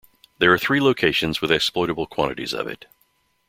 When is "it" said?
2.65-2.85